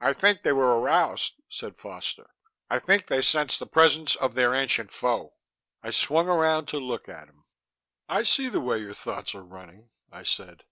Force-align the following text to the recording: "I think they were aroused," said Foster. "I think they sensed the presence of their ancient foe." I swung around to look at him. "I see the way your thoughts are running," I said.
"I 0.00 0.12
think 0.12 0.44
they 0.44 0.52
were 0.52 0.78
aroused," 0.78 1.40
said 1.48 1.76
Foster. 1.76 2.30
"I 2.70 2.78
think 2.78 3.08
they 3.08 3.20
sensed 3.20 3.58
the 3.58 3.66
presence 3.66 4.14
of 4.14 4.34
their 4.34 4.54
ancient 4.54 4.92
foe." 4.92 5.34
I 5.82 5.90
swung 5.90 6.28
around 6.28 6.66
to 6.66 6.78
look 6.78 7.08
at 7.08 7.26
him. 7.28 7.42
"I 8.08 8.22
see 8.22 8.48
the 8.48 8.60
way 8.60 8.78
your 8.78 8.94
thoughts 8.94 9.34
are 9.34 9.42
running," 9.42 9.90
I 10.12 10.22
said. 10.22 10.62